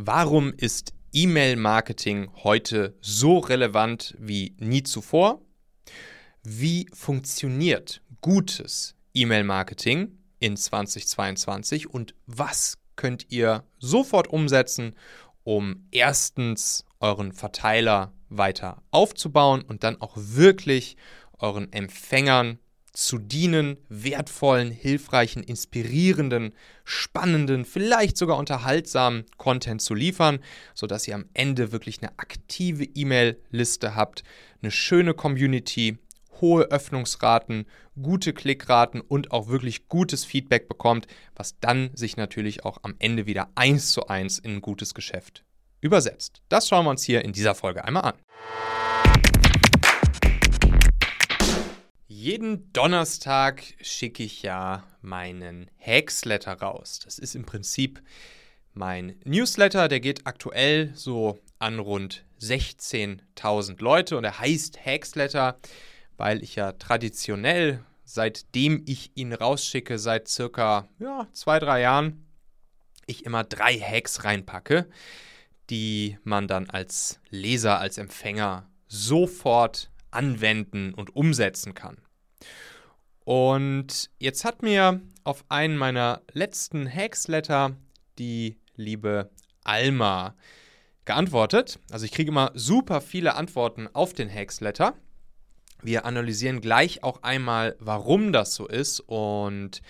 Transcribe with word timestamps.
Warum 0.00 0.52
ist 0.56 0.92
E-Mail-Marketing 1.12 2.30
heute 2.44 2.96
so 3.00 3.38
relevant 3.38 4.14
wie 4.16 4.54
nie 4.60 4.84
zuvor? 4.84 5.42
Wie 6.44 6.86
funktioniert 6.92 8.00
gutes 8.20 8.94
E-Mail-Marketing 9.12 10.16
in 10.38 10.56
2022 10.56 11.90
und 11.90 12.14
was 12.26 12.78
könnt 12.94 13.26
ihr 13.32 13.64
sofort 13.80 14.28
umsetzen, 14.28 14.94
um 15.42 15.88
erstens 15.90 16.84
euren 17.00 17.32
Verteiler 17.32 18.12
weiter 18.28 18.84
aufzubauen 18.92 19.62
und 19.62 19.82
dann 19.82 20.00
auch 20.00 20.12
wirklich 20.14 20.96
euren 21.38 21.72
Empfängern 21.72 22.60
zu 22.98 23.18
dienen, 23.18 23.76
wertvollen, 23.88 24.72
hilfreichen, 24.72 25.44
inspirierenden, 25.44 26.52
spannenden, 26.82 27.64
vielleicht 27.64 28.16
sogar 28.16 28.36
unterhaltsamen 28.38 29.24
Content 29.36 29.80
zu 29.80 29.94
liefern, 29.94 30.40
sodass 30.74 31.06
ihr 31.06 31.14
am 31.14 31.26
Ende 31.32 31.70
wirklich 31.70 32.02
eine 32.02 32.18
aktive 32.18 32.82
E-Mail-Liste 32.82 33.94
habt, 33.94 34.24
eine 34.62 34.72
schöne 34.72 35.14
Community, 35.14 35.98
hohe 36.40 36.64
Öffnungsraten, 36.64 37.66
gute 38.02 38.32
Klickraten 38.32 39.00
und 39.00 39.30
auch 39.30 39.46
wirklich 39.46 39.86
gutes 39.86 40.24
Feedback 40.24 40.68
bekommt, 40.68 41.06
was 41.36 41.60
dann 41.60 41.90
sich 41.94 42.16
natürlich 42.16 42.64
auch 42.64 42.78
am 42.82 42.96
Ende 42.98 43.26
wieder 43.26 43.48
eins 43.54 43.92
zu 43.92 44.08
eins 44.08 44.40
in 44.40 44.56
ein 44.56 44.60
gutes 44.60 44.92
Geschäft 44.92 45.44
übersetzt. 45.80 46.42
Das 46.48 46.66
schauen 46.66 46.84
wir 46.84 46.90
uns 46.90 47.04
hier 47.04 47.24
in 47.24 47.32
dieser 47.32 47.54
Folge 47.54 47.84
einmal 47.84 48.02
an. 48.02 48.77
Jeden 52.20 52.72
Donnerstag 52.72 53.62
schicke 53.80 54.24
ich 54.24 54.42
ja 54.42 54.82
meinen 55.02 55.70
Hacksletter 55.78 56.54
raus. 56.54 56.98
Das 57.04 57.16
ist 57.16 57.36
im 57.36 57.46
Prinzip 57.46 58.02
mein 58.74 59.14
Newsletter, 59.22 59.86
der 59.86 60.00
geht 60.00 60.26
aktuell 60.26 60.90
so 60.96 61.38
an 61.60 61.78
rund 61.78 62.24
16.000 62.40 63.80
Leute 63.80 64.18
und 64.18 64.24
er 64.24 64.40
heißt 64.40 64.84
Hacksletter, 64.84 65.60
weil 66.16 66.42
ich 66.42 66.56
ja 66.56 66.72
traditionell, 66.72 67.84
seitdem 68.02 68.82
ich 68.84 69.12
ihn 69.14 69.32
rausschicke, 69.32 70.00
seit 70.00 70.26
circa 70.26 70.88
ja, 70.98 71.28
zwei, 71.32 71.60
drei 71.60 71.82
Jahren, 71.82 72.26
ich 73.06 73.26
immer 73.26 73.44
drei 73.44 73.78
Hacks 73.78 74.24
reinpacke, 74.24 74.88
die 75.70 76.18
man 76.24 76.48
dann 76.48 76.68
als 76.68 77.20
Leser, 77.30 77.78
als 77.78 77.96
Empfänger 77.96 78.68
sofort 78.88 79.92
anwenden 80.10 80.94
und 80.94 81.14
umsetzen 81.14 81.74
kann. 81.74 81.98
Und 83.24 84.10
jetzt 84.18 84.44
hat 84.44 84.62
mir 84.62 85.00
auf 85.24 85.44
einen 85.48 85.76
meiner 85.76 86.22
letzten 86.32 86.88
Hacksletter 86.90 87.76
die 88.18 88.58
liebe 88.74 89.30
Alma 89.64 90.34
geantwortet. 91.04 91.78
Also 91.90 92.04
ich 92.04 92.12
kriege 92.12 92.30
immer 92.30 92.52
super 92.54 93.00
viele 93.00 93.34
Antworten 93.34 93.88
auf 93.92 94.14
den 94.14 94.32
Hacksletter. 94.32 94.94
Wir 95.82 96.04
analysieren 96.04 96.60
gleich 96.60 97.02
auch 97.02 97.22
einmal, 97.22 97.76
warum 97.78 98.32
das 98.32 98.54
so 98.54 98.66
ist 98.66 99.00
und 99.00 99.80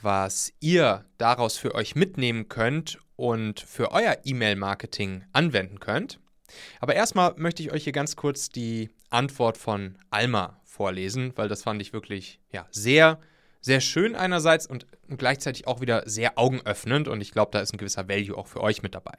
was 0.00 0.52
ihr 0.60 1.04
daraus 1.18 1.56
für 1.56 1.74
euch 1.74 1.94
mitnehmen 1.94 2.48
könnt 2.48 2.98
und 3.16 3.60
für 3.60 3.92
euer 3.92 4.16
E-Mail-Marketing 4.24 5.24
anwenden 5.32 5.78
könnt. 5.78 6.20
Aber 6.80 6.94
erstmal 6.94 7.34
möchte 7.36 7.62
ich 7.62 7.72
euch 7.72 7.84
hier 7.84 7.92
ganz 7.92 8.16
kurz 8.16 8.48
die 8.48 8.90
Antwort 9.10 9.56
von 9.56 9.96
Alma 10.10 10.60
vorlesen, 10.64 11.32
weil 11.36 11.48
das 11.48 11.62
fand 11.62 11.82
ich 11.82 11.92
wirklich 11.92 12.40
ja, 12.52 12.66
sehr, 12.70 13.20
sehr 13.60 13.80
schön 13.80 14.14
einerseits 14.14 14.66
und 14.66 14.86
gleichzeitig 15.08 15.66
auch 15.66 15.80
wieder 15.80 16.08
sehr 16.08 16.38
augenöffnend 16.38 17.08
und 17.08 17.20
ich 17.20 17.32
glaube, 17.32 17.50
da 17.52 17.60
ist 17.60 17.72
ein 17.74 17.78
gewisser 17.78 18.08
Value 18.08 18.36
auch 18.36 18.46
für 18.46 18.62
euch 18.62 18.82
mit 18.82 18.94
dabei. 18.94 19.14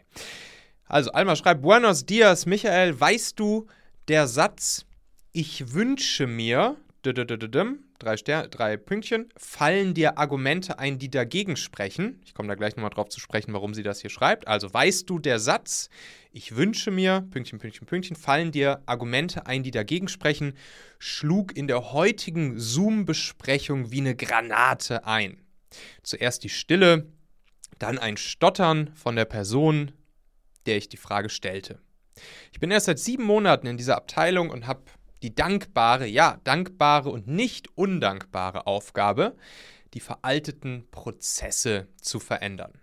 Also, 0.86 1.12
Alma 1.14 1.36
schreibt: 1.36 1.62
Buenos 1.62 2.06
dias, 2.06 2.46
Michael. 2.46 3.00
Weißt 3.00 3.40
du, 3.40 3.68
der 4.08 4.28
Satz, 4.28 4.86
ich 5.32 5.74
wünsche 5.74 6.28
mir, 6.28 6.76
drei, 7.04 8.18
Stern, 8.18 8.50
drei 8.50 8.78
Pünktchen, 8.78 9.30
fallen 9.38 9.94
dir 9.94 10.18
Argumente 10.18 10.80
ein, 10.80 11.00
die 11.00 11.10
dagegen 11.10 11.56
sprechen. 11.56 12.22
Ich 12.26 12.34
komme 12.34 12.48
da 12.48 12.56
gleich 12.56 12.76
nochmal 12.76 12.92
drauf 12.92 13.10
zu 13.10 13.20
sprechen, 13.20 13.54
warum 13.54 13.74
sie 13.74 13.84
das 13.84 14.02
hier 14.02 14.10
schreibt. 14.10 14.48
Also 14.48 14.74
weißt 14.74 15.10
du, 15.10 15.20
der 15.20 15.40
Satz, 15.40 15.90
ich 16.32 16.56
wünsche 16.56 16.92
mir, 16.92 17.28
Pünktchen, 17.32 17.60
Pünktchen, 17.60 17.88
Pünktchen, 17.88 18.16
fallen 18.16 18.52
dir 18.52 18.82
Argumente 18.86 19.48
ein, 19.48 19.64
die 19.64 19.72
dagegen 19.72 20.08
sprechen, 20.08 20.54
schlug 21.00 21.56
in 21.56 21.68
der 21.68 21.92
heutigen 21.92 22.60
Zoom-Besprechung 22.60 23.92
wie 23.92 24.02
eine 24.02 24.16
Granate 24.16 25.06
ein. 25.06 25.42
Zuerst 26.04 26.44
die 26.44 26.50
Stille, 26.50 27.08
dann 27.80 27.98
ein 27.98 28.18
Stottern 28.18 28.92
von 28.94 29.16
der 29.16 29.26
Person, 29.26 29.92
der 30.66 30.78
ich 30.78 30.90
die 30.90 30.98
Frage 30.98 31.30
stellte. 31.30 31.80
Ich 32.52 32.60
bin 32.60 32.72
erst 32.72 32.86
seit 32.86 33.00
sieben 33.00 33.24
Monaten 33.24 33.68
in 33.68 33.78
dieser 33.78 33.96
Abteilung 33.96 34.50
und 34.50 34.68
habe 34.68 34.84
die 35.22 35.36
dankbare, 35.36 36.08
ja, 36.08 36.40
dankbare 36.44 37.10
und 37.10 37.28
nicht 37.28 37.70
undankbare 37.76 38.68
Aufgabe, 38.68 39.36
die 39.94 40.00
veralteten 40.00 40.88
Prozesse 40.92 41.88
zu 42.02 42.20
verändern. 42.20 42.74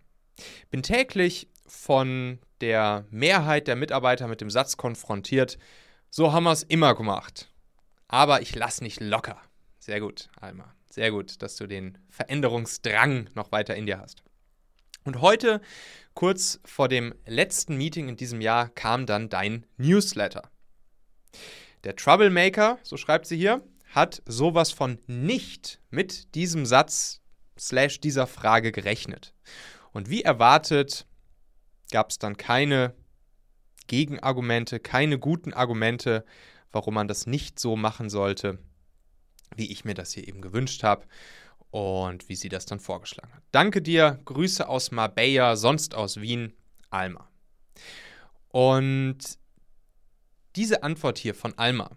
Bin 0.71 0.82
täglich 0.82 1.49
von 1.66 2.38
der 2.60 3.06
Mehrheit 3.10 3.69
der 3.69 3.76
Mitarbeiter 3.76 4.28
mit 4.28 4.41
dem 4.41 4.50
Satz 4.50 4.76
konfrontiert, 4.76 5.59
so 6.10 6.32
haben 6.32 6.44
wir 6.44 6.53
es 6.53 6.62
immer 6.62 6.94
gemacht. 6.94 7.50
Aber 8.09 8.41
ich 8.41 8.55
lasse 8.55 8.82
nicht 8.82 9.00
locker. 9.00 9.41
Sehr 9.78 10.00
gut, 10.00 10.28
Alma. 10.41 10.75
Sehr 10.91 11.10
gut, 11.10 11.43
dass 11.43 11.56
du 11.56 11.66
den 11.66 11.99
Veränderungsdrang 12.09 13.28
noch 13.34 13.53
weiter 13.53 13.76
in 13.76 13.87
dir 13.87 13.99
hast. 13.99 14.22
Und 15.05 15.20
heute, 15.20 15.60
kurz 16.15 16.60
vor 16.65 16.88
dem 16.88 17.15
letzten 17.26 17.76
Meeting 17.76 18.09
in 18.09 18.16
diesem 18.16 18.41
Jahr, 18.41 18.69
kam 18.70 19.06
dann 19.06 19.28
dein 19.28 19.66
Newsletter. 19.76 20.50
Der 21.84 21.96
Troublemaker, 21.96 22.78
so 22.82 22.96
schreibt 22.96 23.26
sie 23.26 23.36
hier, 23.36 23.62
hat 23.94 24.22
sowas 24.26 24.72
von 24.72 24.98
nicht 25.06 25.80
mit 25.90 26.34
diesem 26.34 26.66
Satz 26.66 27.20
slash 27.58 28.00
dieser 28.00 28.26
Frage 28.26 28.72
gerechnet. 28.72 29.34
Und 29.92 30.10
wie 30.10 30.22
erwartet 30.22 31.06
gab 31.90 32.10
es 32.10 32.18
dann 32.18 32.36
keine 32.36 32.94
Gegenargumente, 33.86 34.80
keine 34.80 35.18
guten 35.18 35.52
Argumente, 35.52 36.24
warum 36.70 36.94
man 36.94 37.08
das 37.08 37.26
nicht 37.26 37.58
so 37.58 37.76
machen 37.76 38.10
sollte, 38.10 38.58
wie 39.56 39.72
ich 39.72 39.84
mir 39.84 39.94
das 39.94 40.12
hier 40.12 40.28
eben 40.28 40.42
gewünscht 40.42 40.82
habe 40.82 41.06
und 41.70 42.28
wie 42.28 42.36
sie 42.36 42.48
das 42.48 42.66
dann 42.66 42.80
vorgeschlagen 42.80 43.32
hat. 43.32 43.42
Danke 43.50 43.80
dir, 43.80 44.20
Grüße 44.24 44.68
aus 44.68 44.90
Marbella, 44.90 45.56
sonst 45.56 45.94
aus 45.94 46.20
Wien, 46.20 46.52
Alma. 46.90 47.28
Und 48.50 49.38
diese 50.56 50.82
Antwort 50.82 51.19
hier 51.19 51.34
von 51.34 51.56
Alma, 51.59 51.91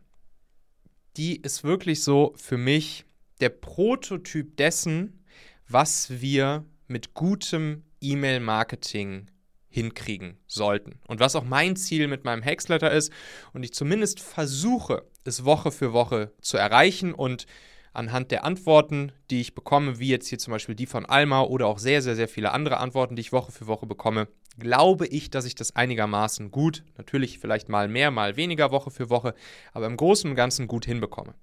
die 1.18 1.38
ist 1.38 1.64
wirklich 1.64 2.04
so 2.04 2.34
für 2.36 2.58
mich 2.58 3.06
der 3.40 3.50
Prototyp 3.50 4.56
dessen, 4.58 5.26
was 5.68 6.22
wir 6.22 6.66
mit 6.88 7.14
gutem 7.14 7.84
E-Mail-Marketing 8.02 9.28
hinkriegen 9.70 10.38
sollten. 10.48 11.00
Und 11.08 11.20
was 11.20 11.36
auch 11.36 11.46
mein 11.46 11.76
Ziel 11.76 12.08
mit 12.08 12.26
meinem 12.26 12.42
Hexletter 12.42 12.92
ist 12.92 13.12
und 13.54 13.64
ich 13.64 13.74
zumindest 13.74 14.20
versuche, 14.20 15.06
es 15.24 15.46
Woche 15.46 15.72
für 15.72 15.94
Woche 15.94 16.34
zu 16.42 16.58
erreichen 16.58 17.14
und 17.14 17.46
anhand 17.94 18.32
der 18.32 18.44
Antworten, 18.44 19.12
die 19.30 19.42
ich 19.42 19.56
bekomme, 19.56 20.00
wie 20.00 20.10
jetzt 20.10 20.28
hier 20.28 20.40
zum 20.40 20.52
Beispiel 20.52 20.76
die 20.76 20.86
von 20.86 21.06
Alma 21.06 21.42
oder 21.42 21.68
auch 21.68 21.80
sehr, 21.80 22.02
sehr, 22.02 22.16
sehr 22.16 22.28
viele 22.28 22.52
andere 22.52 22.78
Antworten, 22.78 23.16
die 23.16 23.22
ich 23.22 23.34
Woche 23.34 23.52
für 23.52 23.68
Woche 23.68 23.86
bekomme, 23.86 24.28
glaube 24.58 25.08
ich, 25.08 25.30
dass 25.30 25.46
ich 25.46 25.56
das 25.56 25.76
einigermaßen 25.76 26.52
gut, 26.52 26.84
natürlich 26.98 27.40
vielleicht 27.40 27.70
mal 27.70 27.88
mehr, 27.88 28.12
mal 28.12 28.36
weniger 28.38 28.72
Woche 28.72 28.92
für 28.92 29.10
Woche, 29.10 29.34
aber 29.74 29.88
im 29.88 29.98
Großen 29.98 30.30
und 30.30 30.36
Ganzen 30.36 30.68
gut 30.68 30.86
hinbekomme. 30.86 31.34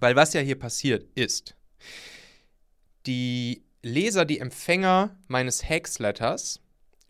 Weil 0.00 0.16
was 0.16 0.32
ja 0.32 0.40
hier 0.40 0.58
passiert 0.58 1.06
ist, 1.14 1.56
die 3.06 3.64
Leser, 3.82 4.24
die 4.24 4.38
Empfänger 4.38 5.16
meines 5.28 5.68
Hexletters, 5.68 6.60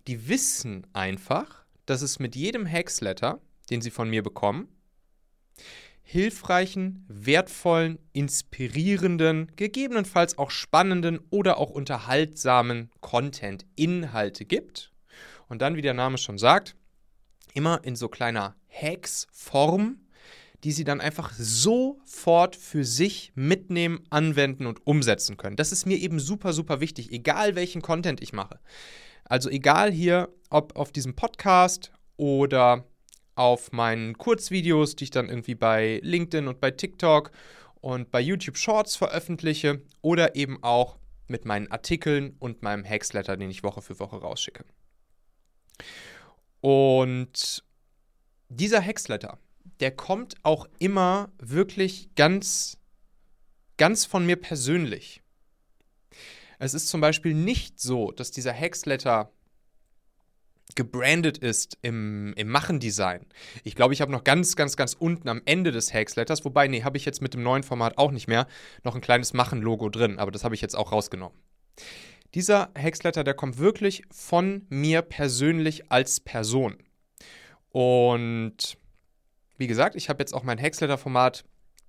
die 0.06 0.28
wissen 0.28 0.86
einfach, 0.92 1.64
dass 1.86 2.02
es 2.02 2.18
mit 2.18 2.36
jedem 2.36 2.66
Hexletter, 2.66 3.40
den 3.70 3.80
sie 3.80 3.90
von 3.90 4.08
mir 4.08 4.22
bekommen, 4.22 4.68
hilfreichen, 6.10 7.04
wertvollen, 7.06 7.98
inspirierenden, 8.14 9.52
gegebenenfalls 9.56 10.38
auch 10.38 10.50
spannenden 10.50 11.20
oder 11.28 11.58
auch 11.58 11.68
unterhaltsamen 11.68 12.90
Content, 13.02 13.66
Inhalte 13.76 14.46
gibt. 14.46 14.90
Und 15.48 15.60
dann, 15.60 15.76
wie 15.76 15.82
der 15.82 15.92
Name 15.92 16.16
schon 16.16 16.38
sagt, 16.38 16.76
immer 17.52 17.84
in 17.84 17.94
so 17.94 18.08
kleiner 18.08 18.56
Hacks-Form, 18.70 19.98
die 20.64 20.72
sie 20.72 20.84
dann 20.84 21.02
einfach 21.02 21.30
sofort 21.36 22.56
für 22.56 22.86
sich 22.86 23.32
mitnehmen, 23.34 24.00
anwenden 24.08 24.64
und 24.64 24.86
umsetzen 24.86 25.36
können. 25.36 25.56
Das 25.56 25.72
ist 25.72 25.84
mir 25.84 25.98
eben 25.98 26.20
super, 26.20 26.54
super 26.54 26.80
wichtig, 26.80 27.12
egal 27.12 27.54
welchen 27.54 27.82
Content 27.82 28.22
ich 28.22 28.32
mache. 28.32 28.60
Also 29.24 29.50
egal 29.50 29.92
hier, 29.92 30.30
ob 30.48 30.74
auf 30.74 30.90
diesem 30.90 31.14
Podcast 31.14 31.92
oder 32.16 32.86
auf 33.38 33.70
meinen 33.70 34.18
Kurzvideos, 34.18 34.96
die 34.96 35.04
ich 35.04 35.10
dann 35.10 35.28
irgendwie 35.28 35.54
bei 35.54 36.00
LinkedIn 36.02 36.48
und 36.48 36.60
bei 36.60 36.72
TikTok 36.72 37.30
und 37.80 38.10
bei 38.10 38.20
YouTube 38.20 38.56
Shorts 38.56 38.96
veröffentliche 38.96 39.80
oder 40.02 40.34
eben 40.34 40.62
auch 40.62 40.98
mit 41.28 41.44
meinen 41.44 41.70
Artikeln 41.70 42.34
und 42.40 42.62
meinem 42.62 42.84
Hacksletter, 42.84 43.36
den 43.36 43.50
ich 43.50 43.62
Woche 43.62 43.80
für 43.80 44.00
Woche 44.00 44.16
rausschicke. 44.16 44.64
Und 46.60 47.62
dieser 48.48 48.80
Hexletter, 48.80 49.38
der 49.78 49.92
kommt 49.92 50.34
auch 50.42 50.66
immer 50.80 51.30
wirklich 51.38 52.08
ganz, 52.16 52.78
ganz 53.76 54.04
von 54.04 54.26
mir 54.26 54.36
persönlich. 54.36 55.22
Es 56.58 56.74
ist 56.74 56.88
zum 56.88 57.00
Beispiel 57.00 57.34
nicht 57.34 57.78
so, 57.78 58.10
dass 58.10 58.32
dieser 58.32 58.52
Hexletter 58.52 59.30
gebrandet 60.74 61.38
ist 61.38 61.78
im, 61.82 62.32
im 62.34 62.48
Machen-Design. 62.48 63.26
Ich 63.64 63.74
glaube, 63.74 63.94
ich 63.94 64.00
habe 64.00 64.12
noch 64.12 64.24
ganz, 64.24 64.56
ganz, 64.56 64.76
ganz 64.76 64.94
unten 64.94 65.28
am 65.28 65.42
Ende 65.44 65.72
des 65.72 65.92
Hexletters, 65.92 66.44
wobei, 66.44 66.68
nee, 66.68 66.82
habe 66.82 66.96
ich 66.96 67.04
jetzt 67.04 67.22
mit 67.22 67.34
dem 67.34 67.42
neuen 67.42 67.62
Format 67.62 67.98
auch 67.98 68.10
nicht 68.10 68.28
mehr, 68.28 68.46
noch 68.84 68.94
ein 68.94 69.00
kleines 69.00 69.32
Machen-Logo 69.32 69.88
drin, 69.88 70.18
aber 70.18 70.30
das 70.30 70.44
habe 70.44 70.54
ich 70.54 70.60
jetzt 70.60 70.76
auch 70.76 70.92
rausgenommen. 70.92 71.36
Dieser 72.34 72.70
Hexletter, 72.74 73.24
der 73.24 73.34
kommt 73.34 73.58
wirklich 73.58 74.02
von 74.10 74.66
mir 74.68 75.02
persönlich 75.02 75.90
als 75.90 76.20
Person. 76.20 76.76
Und 77.70 78.76
wie 79.56 79.66
gesagt, 79.66 79.96
ich 79.96 80.08
habe 80.08 80.20
jetzt 80.22 80.34
auch 80.34 80.42
mein 80.42 80.58
Hexletter-Format 80.58 81.44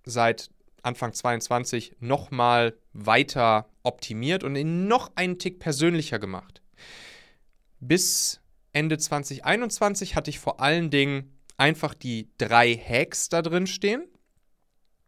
seit 0.05 0.49
Anfang 0.81 1.13
22 1.13 1.97
nochmal 1.99 2.77
weiter 2.93 3.69
optimiert 3.83 4.43
und 4.43 4.55
ihn 4.55 4.87
noch 4.87 5.11
einen 5.15 5.39
Tick 5.39 5.59
persönlicher 5.59 6.19
gemacht. 6.19 6.61
Bis 7.79 8.38
Ende 8.73 8.97
2021 8.97 10.15
hatte 10.15 10.29
ich 10.29 10.39
vor 10.39 10.59
allen 10.59 10.89
Dingen 10.89 11.33
einfach 11.57 11.93
die 11.93 12.29
drei 12.37 12.75
Hacks 12.75 13.29
da 13.29 13.41
drin 13.41 13.67
stehen. 13.67 14.07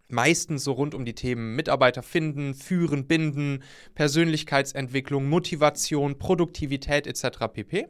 Meistens 0.10 0.66
so 0.66 0.74
rund 0.74 0.94
um 0.94 1.06
die 1.06 1.16
Themen 1.16 1.56
Mitarbeiter 1.56 2.04
finden, 2.04 2.54
führen, 2.54 3.08
binden, 3.08 3.64
Persönlichkeitsentwicklung, 3.96 5.30
Motivation, 5.30 6.20
Produktivität 6.20 7.08
etc. 7.08 7.48
pp. 7.54 7.88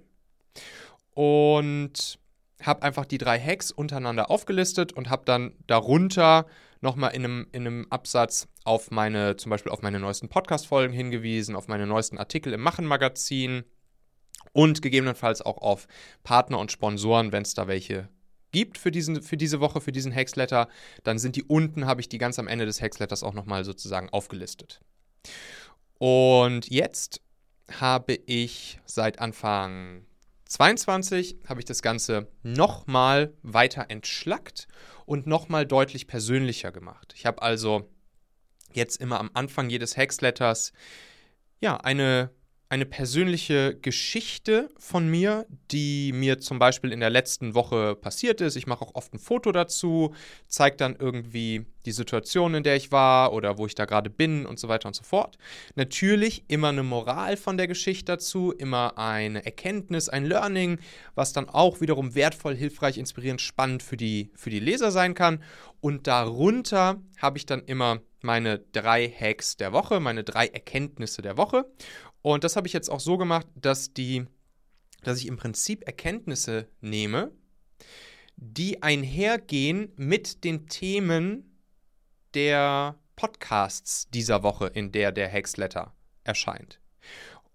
Und 1.16 2.20
habe 2.62 2.84
einfach 2.84 3.06
die 3.06 3.18
drei 3.18 3.40
Hacks 3.40 3.72
untereinander 3.72 4.30
aufgelistet 4.30 4.94
und 4.94 5.10
habe 5.10 5.26
dann 5.26 5.56
darunter 5.66 6.46
nochmal 6.82 7.16
in 7.16 7.24
einem, 7.24 7.48
in 7.52 7.66
einem 7.66 7.88
Absatz 7.90 8.48
auf 8.64 8.92
meine, 8.92 9.36
zum 9.38 9.50
Beispiel 9.50 9.72
auf 9.72 9.82
meine 9.82 10.00
neuesten 10.00 10.30
Podcast-Folgen 10.30 10.94
hingewiesen, 10.94 11.56
auf 11.56 11.68
meine 11.68 11.88
neuesten 11.88 12.20
Artikel 12.20 12.54
im 12.54 12.62
Machen-Magazin 12.62 13.64
und 14.54 14.82
gegebenenfalls 14.82 15.42
auch 15.42 15.58
auf 15.58 15.88
Partner 16.24 16.60
und 16.60 16.72
Sponsoren, 16.72 17.32
wenn 17.32 17.44
es 17.44 17.54
da 17.54 17.68
welche 17.68 18.10
gibt 18.52 18.78
für, 18.78 18.92
diesen, 18.92 19.22
für 19.22 19.38
diese 19.38 19.60
Woche, 19.60 19.82
für 19.82 19.92
diesen 19.92 20.12
Hexletter, 20.12 20.68
dann 21.04 21.20
sind 21.20 21.36
die 21.36 21.44
unten, 21.44 21.86
habe 21.86 22.02
ich 22.02 22.10
die 22.10 22.18
ganz 22.18 22.38
am 22.38 22.48
Ende 22.48 22.66
des 22.66 22.82
Hexletters 22.82 23.24
auch 23.24 23.34
nochmal 23.34 23.64
sozusagen 23.64 24.10
aufgelistet. 24.10 24.82
Und 25.98 26.70
jetzt 26.70 27.22
habe 27.80 28.16
ich 28.26 28.80
seit 28.86 29.20
Anfang 29.20 30.06
22 30.52 31.38
habe 31.48 31.62
ich 31.62 31.66
das 31.66 31.82
Ganze 31.82 32.28
nochmal 32.44 33.34
weiter 33.42 33.86
entschlackt 33.88 34.68
und 35.06 35.26
nochmal 35.26 35.66
deutlich 35.66 36.08
persönlicher 36.08 36.74
gemacht. 36.74 37.14
Ich 37.16 37.26
habe 37.26 37.42
also 37.42 37.90
jetzt 38.74 38.98
immer 38.98 39.20
am 39.20 39.32
Anfang 39.34 39.70
jedes 39.70 39.96
Hexletters 39.96 40.74
ja 41.62 41.78
eine 41.78 42.32
eine 42.72 42.86
persönliche 42.86 43.76
Geschichte 43.76 44.70
von 44.78 45.10
mir, 45.10 45.46
die 45.72 46.14
mir 46.14 46.40
zum 46.40 46.58
Beispiel 46.58 46.94
in 46.94 47.02
der 47.02 47.10
letzten 47.10 47.54
Woche 47.54 47.96
passiert 47.96 48.40
ist. 48.40 48.56
Ich 48.56 48.66
mache 48.66 48.86
auch 48.86 48.96
oft 48.96 49.14
ein 49.14 49.20
Foto 49.20 49.52
dazu, 49.52 50.16
zeige 50.48 50.78
dann 50.78 50.96
irgendwie 50.98 51.66
die 51.86 51.92
Situation, 51.92 52.54
in 52.54 52.64
der 52.64 52.78
ich 52.78 52.94
war 52.94 53.34
oder 53.34 53.58
wo 53.58 53.66
ich 53.66 53.76
da 53.76 53.84
gerade 53.84 54.10
bin 54.10 54.46
und 54.46 54.58
so 54.58 54.70
weiter 54.70 54.88
und 54.88 54.96
so 54.96 55.04
fort. 55.04 55.38
Natürlich 55.76 56.46
immer 56.48 56.70
eine 56.70 56.84
Moral 56.84 57.36
von 57.36 57.58
der 57.58 57.68
Geschichte 57.68 58.06
dazu, 58.06 58.54
immer 58.54 58.98
eine 58.98 59.44
Erkenntnis, 59.44 60.08
ein 60.08 60.24
Learning, 60.24 60.80
was 61.14 61.34
dann 61.34 61.50
auch 61.50 61.82
wiederum 61.82 62.16
wertvoll, 62.16 62.56
hilfreich, 62.56 62.98
inspirierend, 62.98 63.42
spannend 63.42 63.84
für 63.84 63.98
die, 63.98 64.32
für 64.34 64.50
die 64.50 64.62
Leser 64.62 64.92
sein 64.92 65.14
kann. 65.14 65.44
Und 65.82 66.08
darunter 66.08 67.02
habe 67.18 67.38
ich 67.38 67.46
dann 67.46 67.66
immer 67.66 68.00
meine 68.22 68.60
drei 68.60 69.10
Hacks 69.10 69.58
der 69.58 69.74
Woche, 69.74 70.00
meine 70.00 70.24
drei 70.24 70.48
Erkenntnisse 70.48 71.22
der 71.22 71.38
Woche. 71.38 71.66
Und 72.22 72.44
das 72.44 72.56
habe 72.56 72.68
ich 72.68 72.74
jetzt 72.74 72.90
auch 72.90 73.00
so 73.00 73.18
gemacht, 73.18 73.48
dass 73.56 73.94
die, 73.94 74.26
dass 75.04 75.20
ich 75.20 75.28
im 75.28 75.38
Prinzip 75.38 75.86
Erkenntnisse 75.86 76.68
nehme, 76.82 77.32
die 78.36 78.82
einhergehen 78.84 79.92
mit 79.96 80.44
den 80.44 80.68
Themen 80.68 81.60
der 82.34 82.96
Podcasts 83.16 84.10
dieser 84.10 84.44
Woche, 84.44 84.68
in 84.68 84.92
der 84.92 85.12
der 85.12 85.28
Hexletter 85.28 85.94
erscheint. 86.24 86.80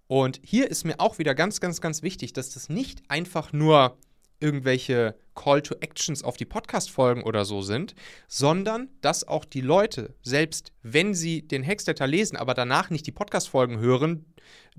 Und 0.06 0.40
hier 0.42 0.70
ist 0.70 0.84
mir 0.84 1.00
auch 1.00 1.19
wieder 1.19 1.34
ganz, 1.34 1.60
ganz, 1.60 1.80
ganz 1.80 2.02
wichtig, 2.02 2.32
dass 2.32 2.50
das 2.50 2.69
nicht 2.69 3.02
einfach 3.08 3.52
nur 3.52 3.98
irgendwelche 4.40 5.16
Call 5.34 5.62
to 5.62 5.76
Actions 5.80 6.24
auf 6.24 6.36
die 6.36 6.44
Podcast-Folgen 6.44 7.22
oder 7.22 7.44
so 7.44 7.62
sind, 7.62 7.94
sondern 8.26 8.88
dass 9.00 9.26
auch 9.26 9.44
die 9.44 9.60
Leute, 9.60 10.14
selbst 10.22 10.72
wenn 10.82 11.14
sie 11.14 11.46
den 11.46 11.62
Hexletter 11.62 12.06
lesen, 12.06 12.36
aber 12.36 12.54
danach 12.54 12.90
nicht 12.90 13.06
die 13.06 13.12
Podcast-Folgen 13.12 13.78
hören, 13.78 14.24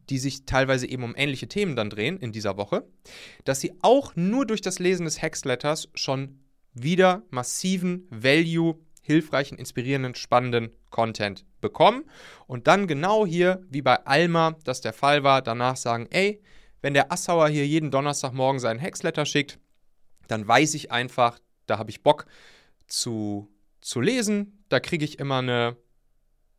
die 0.10 0.20
sich 0.20 0.46
teilweise 0.46 0.88
eben 0.88 1.04
um 1.04 1.16
ähnliche 1.16 1.48
Themen 1.48 1.76
dann 1.76 1.90
drehen 1.90 2.18
in 2.18 2.32
dieser 2.32 2.58
Woche, 2.58 2.88
dass 3.46 3.60
sie 3.60 3.74
auch 3.82 4.16
nur 4.16 4.46
durch 4.46 4.62
das 4.62 4.80
Lesen 4.80 5.06
des 5.06 5.22
Hexletters 5.22 5.90
schon 5.94 6.40
wieder 6.74 7.24
massiven 7.30 8.08
Value, 8.10 8.80
hilfreichen, 9.02 9.58
inspirierenden, 9.58 10.16
spannenden 10.16 10.72
Content 10.90 11.46
bekommen. 11.62 12.04
Und 12.46 12.68
dann 12.68 12.88
genau 12.88 13.26
hier, 13.26 13.64
wie 13.70 13.82
bei 13.82 14.06
Alma 14.06 14.56
das 14.64 14.82
der 14.82 14.94
Fall 14.94 15.24
war, 15.24 15.42
danach 15.42 15.78
sagen, 15.78 16.08
ey, 16.10 16.42
wenn 16.82 16.94
der 16.94 17.12
Assauer 17.12 17.50
hier 17.50 17.68
jeden 17.68 17.92
Donnerstagmorgen 17.92 18.60
seinen 18.60 18.80
Hexletter 18.80 19.26
schickt, 19.26 19.60
dann 20.28 20.48
weiß 20.48 20.74
ich 20.74 20.92
einfach, 20.92 21.40
da 21.66 21.78
habe 21.78 21.90
ich 21.90 22.04
Bock 22.04 22.26
zu, 22.88 23.50
zu 23.82 24.02
lesen. 24.02 24.64
Da 24.70 24.80
kriege 24.80 25.06
ich 25.06 25.20
immer 25.20 25.40
eine, 25.40 25.78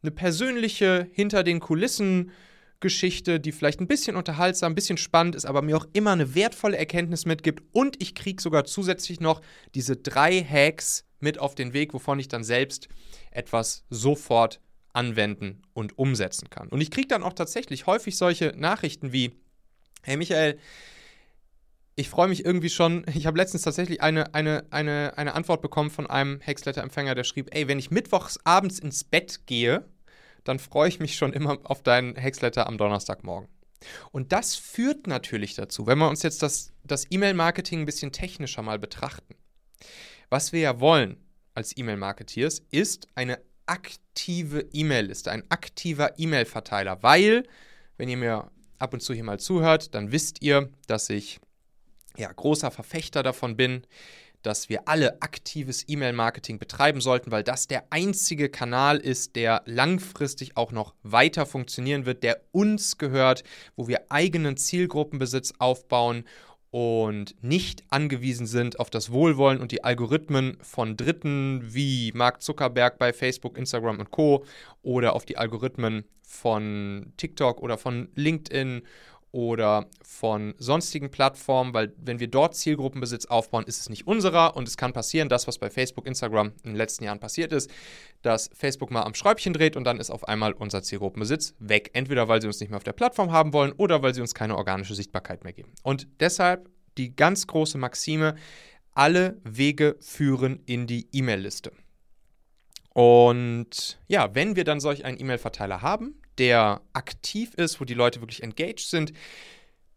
eine 0.02 0.10
persönliche 0.10 1.08
hinter 1.12 1.42
den 1.42 1.60
Kulissen 1.60 2.32
Geschichte, 2.80 3.40
die 3.40 3.52
vielleicht 3.52 3.80
ein 3.80 3.88
bisschen 3.88 4.14
unterhaltsam, 4.14 4.72
ein 4.72 4.76
bisschen 4.76 4.98
spannend 4.98 5.34
ist, 5.34 5.46
aber 5.46 5.62
mir 5.62 5.76
auch 5.76 5.86
immer 5.94 6.12
eine 6.12 6.34
wertvolle 6.34 6.76
Erkenntnis 6.76 7.26
mitgibt. 7.26 7.62
Und 7.72 8.00
ich 8.00 8.14
kriege 8.14 8.40
sogar 8.40 8.64
zusätzlich 8.64 9.20
noch 9.20 9.40
diese 9.74 9.96
drei 9.96 10.42
Hacks 10.42 11.04
mit 11.18 11.38
auf 11.38 11.56
den 11.56 11.72
Weg, 11.72 11.92
wovon 11.92 12.20
ich 12.20 12.28
dann 12.28 12.44
selbst 12.44 12.88
etwas 13.32 13.84
sofort 13.90 14.60
anwenden 14.92 15.62
und 15.74 15.98
umsetzen 15.98 16.50
kann. 16.50 16.68
Und 16.68 16.80
ich 16.80 16.90
kriege 16.90 17.08
dann 17.08 17.24
auch 17.24 17.32
tatsächlich 17.32 17.86
häufig 17.86 18.16
solche 18.16 18.54
Nachrichten 18.56 19.12
wie, 19.12 19.32
Hey 20.02 20.16
Michael, 20.16 20.58
ich 21.96 22.08
freue 22.08 22.28
mich 22.28 22.44
irgendwie 22.44 22.70
schon. 22.70 23.04
Ich 23.12 23.26
habe 23.26 23.36
letztens 23.36 23.62
tatsächlich 23.62 24.00
eine, 24.02 24.34
eine, 24.34 24.64
eine, 24.70 25.14
eine 25.16 25.34
Antwort 25.34 25.62
bekommen 25.62 25.90
von 25.90 26.06
einem 26.06 26.40
Hexletter-Empfänger, 26.40 27.14
der 27.14 27.24
schrieb: 27.24 27.48
Ey, 27.52 27.66
wenn 27.66 27.78
ich 27.78 27.90
mittwochs 27.90 28.38
abends 28.44 28.78
ins 28.78 29.02
Bett 29.02 29.46
gehe, 29.46 29.84
dann 30.44 30.58
freue 30.58 30.88
ich 30.88 31.00
mich 31.00 31.16
schon 31.16 31.32
immer 31.32 31.58
auf 31.64 31.82
deinen 31.82 32.14
Hexletter 32.14 32.66
am 32.68 32.78
Donnerstagmorgen. 32.78 33.48
Und 34.12 34.32
das 34.32 34.54
führt 34.56 35.06
natürlich 35.06 35.54
dazu, 35.54 35.86
wenn 35.86 35.98
wir 35.98 36.08
uns 36.08 36.22
jetzt 36.22 36.42
das, 36.42 36.72
das 36.84 37.06
E-Mail-Marketing 37.10 37.80
ein 37.80 37.86
bisschen 37.86 38.12
technischer 38.12 38.62
mal 38.62 38.78
betrachten. 38.78 39.34
Was 40.30 40.52
wir 40.52 40.60
ja 40.60 40.80
wollen 40.80 41.16
als 41.54 41.76
E-Mail-Marketeers 41.76 42.62
ist 42.70 43.08
eine 43.14 43.40
aktive 43.66 44.66
E-Mail-Liste, 44.72 45.30
ein 45.30 45.44
aktiver 45.50 46.18
E-Mail-Verteiler, 46.18 47.02
weil, 47.02 47.44
wenn 47.96 48.08
ihr 48.08 48.16
mir 48.16 48.50
ab 48.78 48.94
und 48.94 49.00
zu 49.00 49.14
hier 49.14 49.24
mal 49.24 49.40
zuhört, 49.40 49.94
dann 49.94 50.12
wisst 50.12 50.42
ihr, 50.42 50.70
dass 50.86 51.10
ich 51.10 51.40
ja 52.16 52.30
großer 52.32 52.70
Verfechter 52.70 53.22
davon 53.22 53.56
bin, 53.56 53.82
dass 54.42 54.68
wir 54.68 54.88
alle 54.88 55.20
aktives 55.20 55.84
E-Mail-Marketing 55.88 56.58
betreiben 56.58 57.00
sollten, 57.00 57.30
weil 57.30 57.42
das 57.42 57.66
der 57.66 57.84
einzige 57.90 58.48
Kanal 58.48 58.98
ist, 58.98 59.36
der 59.36 59.62
langfristig 59.66 60.56
auch 60.56 60.70
noch 60.70 60.94
weiter 61.02 61.44
funktionieren 61.44 62.06
wird, 62.06 62.22
der 62.22 62.40
uns 62.52 62.98
gehört, 62.98 63.42
wo 63.76 63.88
wir 63.88 64.10
eigenen 64.10 64.56
Zielgruppenbesitz 64.56 65.54
aufbauen 65.58 66.24
und 66.70 67.34
nicht 67.42 67.84
angewiesen 67.88 68.46
sind 68.46 68.78
auf 68.78 68.90
das 68.90 69.10
Wohlwollen 69.10 69.60
und 69.60 69.72
die 69.72 69.84
Algorithmen 69.84 70.58
von 70.60 70.96
Dritten 70.96 71.62
wie 71.62 72.12
Mark 72.14 72.42
Zuckerberg 72.42 72.98
bei 72.98 73.12
Facebook, 73.12 73.56
Instagram 73.56 74.00
und 74.00 74.10
Co. 74.10 74.44
oder 74.82 75.14
auf 75.14 75.24
die 75.24 75.38
Algorithmen 75.38 76.04
von 76.22 77.12
TikTok 77.16 77.62
oder 77.62 77.78
von 77.78 78.08
LinkedIn 78.14 78.82
oder 79.30 79.86
von 80.02 80.54
sonstigen 80.58 81.10
Plattformen, 81.10 81.74
weil 81.74 81.92
wenn 81.98 82.18
wir 82.18 82.28
dort 82.28 82.54
Zielgruppenbesitz 82.54 83.26
aufbauen, 83.26 83.64
ist 83.66 83.80
es 83.80 83.88
nicht 83.88 84.06
unserer 84.06 84.56
und 84.56 84.66
es 84.66 84.76
kann 84.76 84.92
passieren, 84.92 85.28
das, 85.28 85.46
was 85.46 85.58
bei 85.58 85.70
Facebook, 85.70 86.06
Instagram 86.06 86.52
in 86.62 86.70
den 86.70 86.76
letzten 86.76 87.04
Jahren 87.04 87.20
passiert 87.20 87.52
ist, 87.52 87.70
dass 88.22 88.50
Facebook 88.54 88.90
mal 88.90 89.02
am 89.02 89.14
Schräubchen 89.14 89.52
dreht 89.52 89.76
und 89.76 89.84
dann 89.84 90.00
ist 90.00 90.10
auf 90.10 90.26
einmal 90.26 90.52
unser 90.52 90.82
Zielgruppenbesitz 90.82 91.54
weg. 91.58 91.90
Entweder 91.92 92.28
weil 92.28 92.40
sie 92.40 92.46
uns 92.46 92.60
nicht 92.60 92.70
mehr 92.70 92.78
auf 92.78 92.84
der 92.84 92.92
Plattform 92.92 93.30
haben 93.30 93.52
wollen 93.52 93.72
oder 93.72 94.02
weil 94.02 94.14
sie 94.14 94.20
uns 94.20 94.34
keine 94.34 94.56
organische 94.56 94.94
Sichtbarkeit 94.94 95.44
mehr 95.44 95.52
geben. 95.52 95.72
Und 95.82 96.08
deshalb 96.20 96.68
die 96.96 97.14
ganz 97.14 97.46
große 97.46 97.78
Maxime, 97.78 98.34
alle 98.92 99.40
Wege 99.44 99.96
führen 100.00 100.60
in 100.66 100.86
die 100.86 101.08
E-Mail-Liste. 101.12 101.72
Und 102.92 104.00
ja, 104.08 104.34
wenn 104.34 104.56
wir 104.56 104.64
dann 104.64 104.80
solch 104.80 105.04
einen 105.04 105.20
E-Mail-Verteiler 105.20 105.82
haben, 105.82 106.20
der 106.38 106.80
aktiv 106.92 107.54
ist, 107.54 107.80
wo 107.80 107.84
die 107.84 107.94
Leute 107.94 108.20
wirklich 108.20 108.42
engaged 108.42 108.88
sind, 108.88 109.12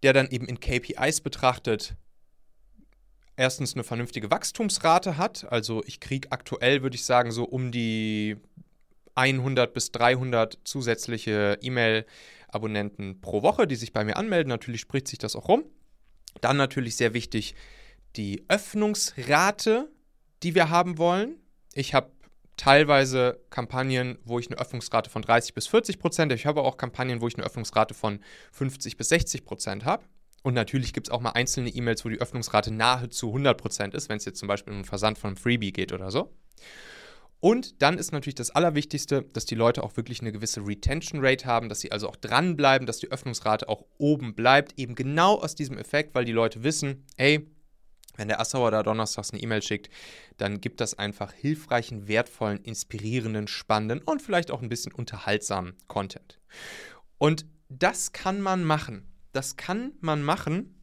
der 0.04 0.14
dann 0.14 0.30
eben 0.30 0.48
in 0.48 0.60
KPIs 0.60 1.22
betrachtet, 1.22 1.96
erstens 3.36 3.74
eine 3.74 3.84
vernünftige 3.84 4.32
Wachstumsrate 4.32 5.18
hat. 5.18 5.52
Also 5.52 5.84
ich 5.86 6.00
kriege 6.00 6.32
aktuell, 6.32 6.82
würde 6.82 6.96
ich 6.96 7.06
sagen, 7.06 7.32
so 7.32 7.44
um 7.44 7.72
die 7.72 8.38
100 9.16 9.74
bis 9.74 9.92
300 9.92 10.60
zusätzliche 10.64 11.58
E-Mail-Abonnenten 11.62 13.22
pro 13.22 13.42
Woche, 13.42 13.68
die 13.68 13.76
sich 13.76 13.94
bei 13.94 14.04
mir 14.04 14.18
anmelden. 14.18 14.50
Natürlich 14.50 14.82
spricht 14.82 15.08
sich 15.08 15.20
das 15.20 15.36
auch 15.36 15.48
rum. 15.48 15.66
Dann 16.40 16.58
natürlich 16.58 16.96
sehr 16.96 17.14
wichtig 17.14 17.56
die 18.16 18.44
Öffnungsrate, 18.48 19.90
die 20.44 20.56
wir 20.56 20.70
haben 20.70 20.98
wollen. 20.98 21.36
Ich 21.74 21.94
habe 21.94 22.12
teilweise 22.62 23.40
Kampagnen, 23.50 24.20
wo 24.24 24.38
ich 24.38 24.48
eine 24.48 24.60
Öffnungsrate 24.60 25.10
von 25.10 25.24
30 25.24 25.56
bis 25.56 25.66
40 25.66 25.98
Prozent, 25.98 26.32
ich 26.32 26.46
habe 26.46 26.62
auch 26.62 26.78
Kampagnen, 26.78 27.20
wo 27.20 27.28
ich 27.28 27.36
eine 27.36 27.44
Öffnungsrate 27.44 27.96
von 27.96 28.20
50 28.52 28.98
bis 28.98 29.10
60 29.10 29.46
Prozent 29.46 29.84
habe. 29.84 30.04
Und 30.44 30.54
natürlich 30.54 30.94
gibt 30.94 31.08
es 31.08 31.12
auch 31.12 31.22
mal 31.22 31.32
einzelne 31.32 31.70
E-Mails, 31.70 32.06
wo 32.06 32.10
die 32.10 32.22
Öffnungsrate 32.22 32.72
nahezu 32.72 33.30
100 33.30 33.58
Prozent 33.60 33.96
ist, 33.96 34.10
wenn 34.10 34.18
es 34.18 34.26
jetzt 34.26 34.38
zum 34.38 34.48
Beispiel 34.48 34.74
um 34.74 34.78
einen 34.78 34.86
Versand 34.86 35.18
von 35.18 35.30
einem 35.30 35.38
Freebie 35.38 35.72
geht 35.72 35.92
oder 35.92 36.12
so. 36.12 36.32
Und 37.40 37.82
dann 37.82 37.98
ist 37.98 38.12
natürlich 38.12 38.36
das 38.36 38.52
Allerwichtigste, 38.52 39.24
dass 39.34 39.46
die 39.46 39.56
Leute 39.56 39.84
auch 39.84 39.98
wirklich 39.98 40.22
eine 40.22 40.32
gewisse 40.32 40.62
Retention 40.62 41.26
Rate 41.26 41.48
haben, 41.48 41.68
dass 41.68 41.80
sie 41.80 41.92
also 41.92 42.10
auch 42.10 42.16
dranbleiben, 42.16 42.86
dass 42.86 43.00
die 43.00 43.12
Öffnungsrate 43.12 43.70
auch 43.70 43.86
oben 43.98 44.36
bleibt. 44.36 44.78
Eben 44.78 44.94
genau 44.94 45.40
aus 45.40 45.56
diesem 45.56 45.80
Effekt, 45.80 46.14
weil 46.14 46.26
die 46.26 46.32
Leute 46.32 46.64
wissen, 46.64 47.08
ey, 47.18 47.48
wenn 48.16 48.28
der 48.28 48.40
Assauer 48.40 48.72
da 48.72 48.84
donnerstags 48.84 49.32
eine 49.32 49.42
E-Mail 49.42 49.62
schickt, 49.62 49.90
dann 50.38 50.62
gibt 50.62 50.82
das 50.82 50.98
einfach 50.98 51.34
hilfreichen, 51.34 52.08
wertvollen, 52.08 52.60
inspirierenden, 52.64 53.48
spannenden 53.48 54.02
und 54.02 54.22
vielleicht 54.22 54.52
auch 54.52 54.62
ein 54.62 54.70
bisschen 54.70 54.94
unterhaltsamen 54.94 55.76
Content. 55.88 56.40
Und 57.18 57.46
das 57.70 58.12
kann 58.12 58.42
man 58.42 58.64
machen. 58.64 59.08
Das 59.32 59.56
kann 59.56 59.94
man 60.02 60.24
machen, 60.24 60.76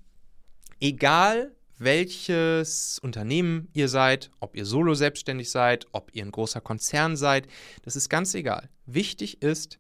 egal 0.81 1.55
welches 1.79 2.99
Unternehmen 2.99 3.69
ihr 3.73 3.89
seid, 3.89 4.31
ob 4.41 4.57
ihr 4.57 4.65
solo 4.65 4.95
selbstständig 4.95 5.51
seid, 5.51 5.87
ob 5.93 6.11
ihr 6.15 6.25
ein 6.25 6.33
großer 6.33 6.61
Konzern 6.61 7.17
seid, 7.17 7.47
das 7.83 7.95
ist 7.95 8.09
ganz 8.09 8.35
egal. 8.35 8.69
Wichtig 8.85 9.43
ist, 9.43 9.79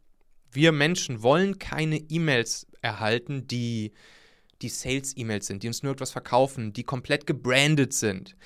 wir 0.50 0.72
Menschen 0.72 1.22
wollen 1.22 1.58
keine 1.58 1.96
E-Mails 1.96 2.66
erhalten, 2.82 3.46
die 3.48 3.92
die 4.62 4.68
Sales-E-Mails 4.68 5.46
sind, 5.46 5.62
die 5.62 5.68
uns 5.68 5.82
nur 5.82 5.92
etwas 5.92 6.10
verkaufen, 6.10 6.72
die 6.72 6.84
komplett 6.84 7.26
gebrandet 7.26 7.92
sind. 7.92 8.36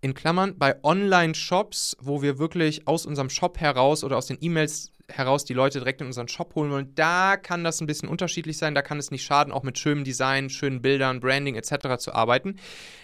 In 0.00 0.14
Klammern, 0.14 0.58
bei 0.58 0.82
Online-Shops, 0.82 1.96
wo 2.00 2.22
wir 2.22 2.38
wirklich 2.38 2.88
aus 2.88 3.06
unserem 3.06 3.30
Shop 3.30 3.58
heraus 3.60 4.02
oder 4.02 4.16
aus 4.16 4.26
den 4.26 4.38
E-Mails 4.40 4.90
heraus 5.08 5.44
die 5.44 5.54
Leute 5.54 5.78
direkt 5.78 6.00
in 6.00 6.06
unseren 6.06 6.28
Shop 6.28 6.54
holen 6.54 6.70
wollen, 6.70 6.94
da 6.94 7.36
kann 7.36 7.64
das 7.64 7.80
ein 7.80 7.86
bisschen 7.86 8.08
unterschiedlich 8.08 8.58
sein. 8.58 8.74
Da 8.74 8.82
kann 8.82 8.98
es 8.98 9.10
nicht 9.10 9.24
schaden, 9.24 9.52
auch 9.52 9.62
mit 9.62 9.78
schönem 9.78 10.04
Design, 10.04 10.50
schönen 10.50 10.82
Bildern, 10.82 11.20
Branding 11.20 11.54
etc. 11.54 11.98
zu 11.98 12.14
arbeiten. 12.14 12.56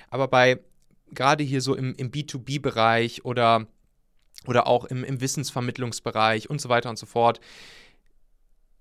Aber 0.09 0.27
bei 0.29 0.59
gerade 1.13 1.45
hier 1.45 1.61
so 1.61 1.75
im, 1.75 1.95
im 1.97 2.11
B2B-Bereich 2.11 3.25
oder, 3.25 3.67
oder 4.47 4.67
auch 4.67 4.85
im, 4.85 5.05
im 5.05 5.21
Wissensvermittlungsbereich 5.21 6.51
und 6.51 6.61
so 6.61 6.69
weiter 6.69 6.91
und 6.91 6.99
so 6.99 7.07
fort, 7.07 7.41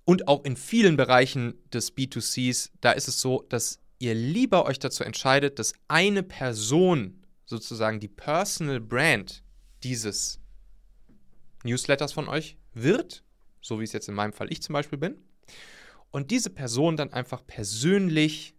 und 0.07 0.29
auch 0.29 0.45
in 0.45 0.55
vielen 0.55 0.95
Bereichen 0.95 1.55
des 1.73 1.93
B2Cs, 1.93 2.71
da 2.79 2.93
ist 2.93 3.09
es 3.09 3.19
so, 3.19 3.45
dass 3.49 3.81
ihr 3.99 4.15
lieber 4.15 4.65
euch 4.65 4.79
dazu 4.79 5.03
entscheidet, 5.03 5.59
dass 5.59 5.73
eine 5.89 6.23
Person 6.23 7.25
sozusagen 7.43 7.99
die 7.99 8.07
Personal 8.07 8.79
Brand 8.79 9.43
dieses 9.83 10.39
Newsletters 11.63 12.13
von 12.13 12.29
euch 12.29 12.55
wird, 12.73 13.25
so 13.59 13.81
wie 13.81 13.83
es 13.83 13.91
jetzt 13.91 14.07
in 14.07 14.15
meinem 14.15 14.31
Fall 14.31 14.49
ich 14.49 14.61
zum 14.61 14.71
Beispiel 14.71 14.97
bin, 14.97 15.17
und 16.09 16.31
diese 16.31 16.51
Person 16.51 16.95
dann 16.95 17.11
einfach 17.11 17.45
persönlich 17.45 18.55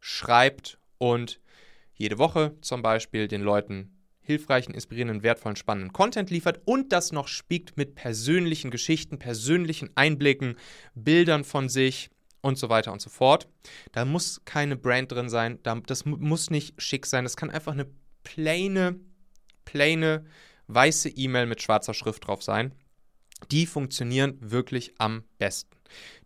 schreibt 0.00 0.78
und 0.96 1.40
jede 1.92 2.16
Woche 2.16 2.56
zum 2.62 2.80
Beispiel 2.80 3.28
den 3.28 3.42
Leuten 3.42 3.95
hilfreichen, 4.26 4.74
inspirierenden, 4.74 5.22
wertvollen, 5.22 5.56
spannenden 5.56 5.92
Content 5.92 6.30
liefert 6.30 6.60
und 6.64 6.92
das 6.92 7.12
noch 7.12 7.28
spiegt 7.28 7.76
mit 7.76 7.94
persönlichen 7.94 8.70
Geschichten, 8.70 9.18
persönlichen 9.18 9.90
Einblicken, 9.94 10.56
Bildern 10.94 11.44
von 11.44 11.68
sich 11.68 12.10
und 12.42 12.58
so 12.58 12.68
weiter 12.68 12.92
und 12.92 13.00
so 13.00 13.10
fort. 13.10 13.48
Da 13.92 14.04
muss 14.04 14.42
keine 14.44 14.76
Brand 14.76 15.12
drin 15.12 15.28
sein, 15.28 15.58
das 15.62 16.04
muss 16.04 16.50
nicht 16.50 16.80
schick 16.80 17.06
sein, 17.06 17.24
das 17.24 17.36
kann 17.36 17.50
einfach 17.50 17.72
eine 17.72 17.86
plane, 18.24 19.00
plane, 19.64 20.24
weiße 20.66 21.08
E-Mail 21.08 21.46
mit 21.46 21.62
schwarzer 21.62 21.94
Schrift 21.94 22.26
drauf 22.26 22.42
sein 22.42 22.74
die 23.50 23.66
funktionieren 23.66 24.36
wirklich 24.40 24.94
am 24.98 25.24
besten. 25.38 25.76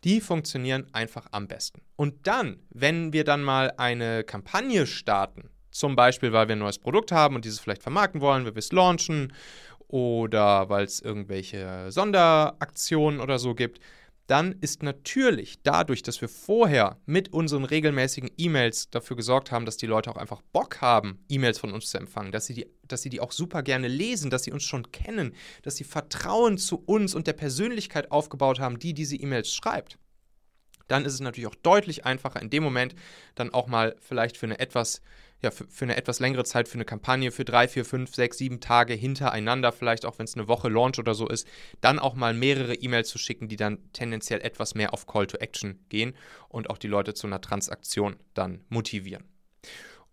Die 0.05 0.21
funktionieren 0.21 0.87
einfach 0.93 1.27
am 1.33 1.49
besten. 1.49 1.83
Und 1.97 2.27
dann, 2.27 2.63
wenn 2.71 3.13
wir 3.13 3.25
dann 3.25 3.43
mal 3.43 3.73
eine 3.77 4.25
Kampagne 4.25 4.87
starten, 4.87 5.51
zum 5.71 5.97
Beispiel, 5.97 6.33
weil 6.33 6.49
wir 6.49 6.57
ein 6.57 6.61
neues 6.61 6.79
Produkt 6.79 7.13
haben 7.13 7.37
und 7.37 7.45
dieses 7.45 7.61
vielleicht 7.61 7.83
vermarkten 7.83 8.21
wollen, 8.21 8.45
wir 8.45 8.57
es 8.57 8.73
launchen 8.73 9.33
oder 9.89 10.69
weil 10.69 10.85
es 10.85 11.01
irgendwelche 11.01 11.91
Sonderaktionen 11.91 13.21
oder 13.21 13.39
so 13.39 13.55
gibt, 13.55 13.81
dann 14.31 14.53
ist 14.61 14.85
natürlich 14.85 15.61
dadurch, 15.65 16.05
dass 16.05 16.21
wir 16.21 16.29
vorher 16.29 16.99
mit 17.05 17.33
unseren 17.33 17.65
regelmäßigen 17.65 18.31
E-Mails 18.39 18.89
dafür 18.91 19.17
gesorgt 19.17 19.51
haben, 19.51 19.67
dass 19.67 19.77
die 19.77 19.89
Leute 19.89 20.09
auch 20.09 20.17
einfach 20.17 20.41
Bock 20.53 20.81
haben, 20.81 21.19
E-Mails 21.29 21.59
von 21.59 21.73
uns 21.73 21.91
zu 21.91 21.99
empfangen, 21.99 22.31
dass 22.31 22.47
sie, 22.47 22.55
die, 22.55 22.71
dass 22.87 23.03
sie 23.03 23.09
die 23.09 23.19
auch 23.19 23.33
super 23.33 23.65
gerne 23.65 23.89
lesen, 23.89 24.31
dass 24.31 24.45
sie 24.45 24.53
uns 24.53 24.63
schon 24.63 24.93
kennen, 24.93 25.35
dass 25.63 25.75
sie 25.75 25.83
Vertrauen 25.83 26.59
zu 26.59 26.77
uns 26.77 27.17
und 27.17 27.27
der 27.27 27.33
Persönlichkeit 27.33 28.13
aufgebaut 28.13 28.61
haben, 28.61 28.79
die 28.79 28.95
diese 28.95 29.17
E-Mails 29.17 29.53
schreibt, 29.53 29.99
dann 30.87 31.05
ist 31.05 31.15
es 31.15 31.21
natürlich 31.21 31.49
auch 31.49 31.57
deutlich 31.57 32.05
einfacher, 32.05 32.41
in 32.41 32.51
dem 32.51 32.63
Moment 32.63 32.95
dann 33.35 33.53
auch 33.53 33.67
mal 33.67 33.97
vielleicht 33.99 34.37
für 34.37 34.47
eine 34.47 34.61
etwas 34.61 35.03
ja, 35.43 35.51
für, 35.51 35.67
für, 35.69 35.85
eine 35.85 35.97
etwas 35.97 36.21
längere 36.21 36.45
Zeit, 36.45 36.69
für 36.69 36.75
eine 36.75 36.85
Kampagne, 36.85 37.31
für 37.31 37.45
drei, 37.45 37.67
vier, 37.67 37.85
fünf, 37.85 38.15
sechs, 38.15 38.39
sieben 38.39 38.61
Tage 38.61 38.95
hintereinander, 38.95 39.73
vielleicht 39.73 40.05
auch 40.05 40.19
wenn 40.19 40.25
es 40.25 40.37
eine 40.37 40.49
Woche 40.49 40.69
Launch 40.69 40.99
oder 40.99 41.15
so 41.15 41.29
ist, 41.29 41.47
dann 41.81 41.99
auch 41.99 42.15
mal 42.15 42.35
mehrere 42.35 42.75
E-Mails 42.75 43.09
zu 43.09 43.19
schicken, 43.19 43.49
die 43.49 43.57
dann 43.57 43.79
tendenziell 43.93 44.41
etwas 44.41 44.75
mehr 44.75 44.93
auf 44.93 45.07
Call 45.07 45.27
to 45.27 45.39
Action 45.39 45.79
gehen 45.89 46.15
und 46.49 46.69
auch 46.71 46.79
die 46.79 46.89
Leute 46.89 47.15
zu 47.15 47.27
einer 47.27 47.41
Transaktion 47.41 48.17
dann 48.35 48.65
motivieren. 48.69 49.25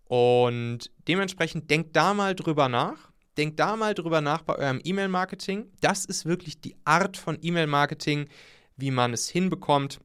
Und 0.04 0.90
dementsprechend 1.06 1.70
denkt 1.70 1.94
da 1.94 2.14
mal 2.14 2.34
drüber 2.34 2.68
nach. 2.68 3.10
Denkt 3.36 3.60
da 3.60 3.76
mal 3.76 3.94
drüber 3.94 4.20
nach 4.20 4.42
bei 4.42 4.56
eurem 4.56 4.80
E-Mail-Marketing. 4.82 5.70
Das 5.80 6.04
ist 6.06 6.24
wirklich 6.24 6.60
die 6.60 6.74
Art 6.84 7.16
von 7.16 7.38
E-Mail-Marketing, 7.40 8.28
wie 8.76 8.90
man 8.90 9.12
es 9.12 9.28
hinbekommt, 9.28 10.00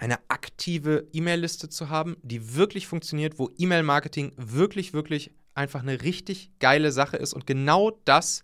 eine 0.00 0.18
aktive 0.30 1.06
E-Mail-Liste 1.12 1.68
zu 1.68 1.90
haben, 1.90 2.16
die 2.22 2.54
wirklich 2.54 2.86
funktioniert, 2.86 3.38
wo 3.38 3.50
E-Mail-Marketing 3.58 4.32
wirklich, 4.36 4.94
wirklich 4.94 5.30
einfach 5.52 5.82
eine 5.82 6.00
richtig 6.00 6.50
geile 6.58 6.90
Sache 6.90 7.18
ist 7.18 7.34
und 7.34 7.46
genau 7.46 7.90
das 8.06 8.42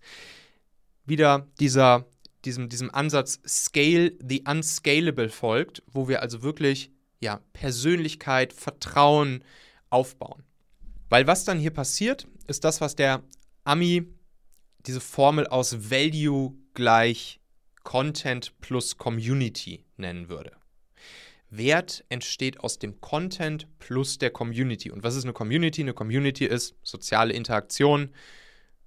wieder 1.05 1.47
dieser, 1.59 2.05
diesem, 2.45 2.69
diesem 2.69 2.93
Ansatz 2.93 3.39
Scale 3.47 4.13
the 4.19 4.43
Unscalable 4.47 5.29
folgt, 5.29 5.81
wo 5.87 6.07
wir 6.07 6.21
also 6.21 6.43
wirklich 6.43 6.91
ja, 7.21 7.41
Persönlichkeit, 7.53 8.53
Vertrauen 8.53 9.43
aufbauen. 9.89 10.43
Weil 11.09 11.25
was 11.25 11.43
dann 11.43 11.57
hier 11.57 11.71
passiert, 11.71 12.27
ist 12.45 12.65
das, 12.65 12.81
was 12.81 12.95
der 12.95 13.23
Ami 13.63 14.05
diese 14.85 15.01
Formel 15.01 15.47
aus 15.47 15.89
Value 15.89 16.53
gleich 16.75 17.39
Content 17.83 18.53
plus 18.61 18.97
Community 18.97 19.83
nennen 19.95 20.29
würde. 20.29 20.51
Wert 21.49 22.03
entsteht 22.09 22.59
aus 22.59 22.79
dem 22.79 22.99
Content 22.99 23.67
plus 23.79 24.17
der 24.17 24.31
Community. 24.31 24.91
Und 24.91 25.03
was 25.03 25.15
ist 25.15 25.23
eine 25.23 25.33
Community? 25.33 25.81
Eine 25.81 25.93
Community 25.93 26.45
ist 26.45 26.75
soziale 26.83 27.33
Interaktion, 27.33 28.11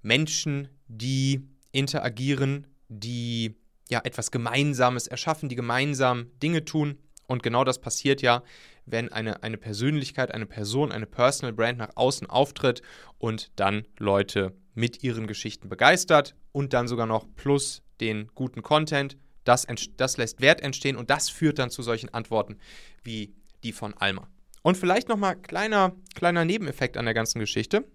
Menschen, 0.01 0.69
die 0.87 1.47
interagieren, 1.71 2.67
die 2.89 3.55
ja 3.89 4.01
etwas 4.03 4.31
Gemeinsames 4.31 5.07
erschaffen, 5.07 5.49
die 5.49 5.55
gemeinsam 5.55 6.31
Dinge 6.41 6.65
tun. 6.65 6.97
Und 7.27 7.43
genau 7.43 7.63
das 7.63 7.79
passiert 7.79 8.21
ja, 8.21 8.43
wenn 8.85 9.11
eine, 9.11 9.43
eine 9.43 9.57
Persönlichkeit, 9.57 10.33
eine 10.33 10.45
Person, 10.45 10.91
eine 10.91 11.05
Personal 11.05 11.53
Brand 11.53 11.77
nach 11.77 11.91
außen 11.95 12.27
auftritt 12.27 12.81
und 13.19 13.51
dann 13.55 13.87
Leute 13.97 14.53
mit 14.73 15.03
ihren 15.03 15.27
Geschichten 15.27 15.69
begeistert 15.69 16.35
und 16.51 16.73
dann 16.73 16.87
sogar 16.87 17.05
noch 17.05 17.25
plus 17.35 17.83
den 17.99 18.27
guten 18.33 18.63
Content 18.63 19.17
das, 19.43 19.67
das 19.97 20.17
lässt 20.17 20.41
Wert 20.41 20.61
entstehen 20.61 20.95
und 20.95 21.09
das 21.09 21.29
führt 21.29 21.59
dann 21.59 21.71
zu 21.71 21.83
solchen 21.83 22.13
Antworten 22.13 22.57
wie 23.03 23.33
die 23.63 23.71
von 23.71 23.93
Alma. 23.95 24.27
Und 24.63 24.77
vielleicht 24.77 25.09
nochmal 25.09 25.35
kleiner, 25.35 25.95
kleiner 26.13 26.45
Nebeneffekt 26.45 26.97
an 26.97 27.05
der 27.05 27.13
ganzen 27.13 27.39
Geschichte. 27.39 27.85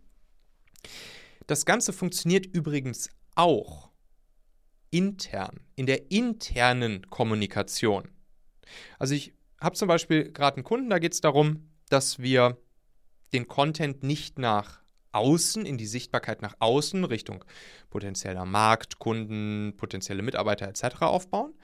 Das 1.47 1.65
Ganze 1.65 1.93
funktioniert 1.93 2.47
übrigens 2.47 3.09
auch 3.37 3.91
intern, 4.91 5.61
in 5.77 5.87
der 5.87 6.11
internen 6.11 7.09
Kommunikation. 7.09 8.09
Also 8.99 9.15
ich 9.15 9.33
habe 9.61 9.77
zum 9.77 9.89
Beispiel 9.89 10.33
gerade 10.33 10.57
einen 10.57 10.65
Kunden, 10.65 10.91
da 10.91 10.99
geht 10.99 11.13
es 11.13 11.21
darum, 11.21 11.71
dass 11.89 12.19
wir 12.19 12.59
den 13.33 13.47
Content 13.47 14.03
nicht 14.03 14.39
nach 14.39 14.81
außen, 15.13 15.65
in 15.67 15.79
die 15.79 15.87
Sichtbarkeit 15.87 16.43
nach 16.43 16.55
außen, 16.59 17.05
Richtung 17.05 17.45
potenzieller 17.91 18.45
Markt, 18.45 18.99
Kunden, 18.99 19.75
potenzielle 19.77 20.23
Mitarbeiter 20.23 20.69
etc. 20.69 21.03
aufbauen, 21.03 21.55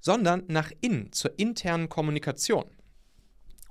sondern 0.00 0.44
nach 0.48 0.70
innen, 0.80 1.12
zur 1.12 1.38
internen 1.38 1.88
Kommunikation. 1.88 2.64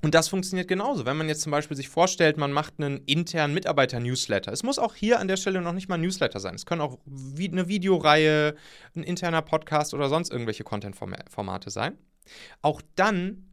Und 0.03 0.15
das 0.15 0.27
funktioniert 0.27 0.67
genauso. 0.67 1.05
Wenn 1.05 1.15
man 1.15 1.29
jetzt 1.29 1.41
zum 1.41 1.51
Beispiel 1.51 1.77
sich 1.77 1.87
vorstellt, 1.87 2.35
man 2.35 2.51
macht 2.51 2.73
einen 2.77 2.97
internen 3.05 3.53
Mitarbeiter-Newsletter. 3.53 4.51
Es 4.51 4.61
muss 4.61 4.77
auch 4.77 4.95
hier 4.95 5.19
an 5.21 5.29
der 5.29 5.37
Stelle 5.37 5.61
noch 5.61 5.71
nicht 5.71 5.87
mal 5.87 5.95
ein 5.95 6.01
Newsletter 6.01 6.41
sein. 6.41 6.55
Es 6.55 6.65
können 6.65 6.81
auch 6.81 6.97
eine 7.07 7.69
Videoreihe, 7.69 8.55
ein 8.97 9.03
interner 9.03 9.41
Podcast 9.41 9.93
oder 9.93 10.09
sonst 10.09 10.29
irgendwelche 10.29 10.65
Content-Formate 10.65 11.69
sein. 11.69 11.97
Auch 12.61 12.81
dann 12.95 13.49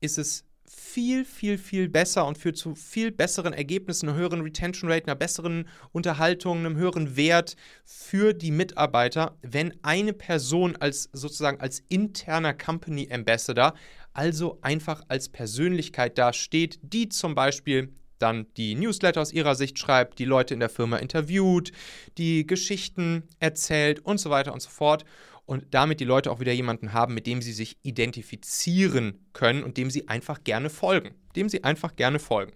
ist 0.00 0.18
es 0.18 0.44
viel, 0.64 1.24
viel, 1.24 1.58
viel 1.58 1.88
besser 1.88 2.26
und 2.26 2.38
führt 2.38 2.56
zu 2.56 2.74
viel 2.74 3.10
besseren 3.10 3.52
Ergebnissen, 3.52 4.08
einer 4.08 4.18
höheren 4.18 4.42
Retention 4.42 4.90
Rate, 4.90 5.06
einer 5.06 5.14
besseren 5.14 5.68
Unterhaltung, 5.92 6.58
einem 6.58 6.76
höheren 6.76 7.16
Wert 7.16 7.56
für 7.84 8.32
die 8.34 8.50
Mitarbeiter, 8.50 9.36
wenn 9.42 9.74
eine 9.82 10.12
Person 10.12 10.76
als 10.76 11.08
sozusagen 11.12 11.60
als 11.60 11.82
interner 11.88 12.54
Company 12.54 13.08
Ambassador, 13.10 13.74
also 14.12 14.58
einfach 14.60 15.02
als 15.08 15.28
Persönlichkeit 15.28 16.18
dasteht, 16.18 16.78
die 16.82 17.08
zum 17.08 17.34
Beispiel 17.34 17.92
dann 18.18 18.46
die 18.56 18.74
Newsletter 18.74 19.20
aus 19.20 19.32
ihrer 19.32 19.54
Sicht 19.54 19.78
schreibt, 19.78 20.18
die 20.18 20.24
Leute 20.24 20.54
in 20.54 20.60
der 20.60 20.68
Firma 20.68 20.98
interviewt, 20.98 21.72
die 22.18 22.46
Geschichten 22.46 23.24
erzählt 23.40 23.98
und 24.00 24.18
so 24.18 24.30
weiter 24.30 24.52
und 24.52 24.62
so 24.62 24.70
fort 24.70 25.04
und 25.44 25.74
damit 25.74 26.00
die 26.00 26.04
Leute 26.04 26.30
auch 26.30 26.40
wieder 26.40 26.52
jemanden 26.52 26.92
haben, 26.92 27.14
mit 27.14 27.26
dem 27.26 27.42
sie 27.42 27.52
sich 27.52 27.76
identifizieren 27.82 29.26
können 29.32 29.64
und 29.64 29.76
dem 29.76 29.90
sie 29.90 30.08
einfach 30.08 30.44
gerne 30.44 30.70
folgen. 30.70 31.14
Dem 31.34 31.48
sie 31.48 31.64
einfach 31.64 31.96
gerne 31.96 32.18
folgen. 32.18 32.52